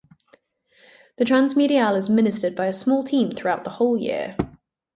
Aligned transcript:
The 1.17 1.25
transmediale 1.25 1.95
is 1.95 2.09
ministered 2.09 2.55
by 2.55 2.65
a 2.65 2.73
small 2.73 3.03
team 3.03 3.29
throughout 3.33 3.65
the 3.65 3.69
whole 3.69 3.97
year. 3.99 4.35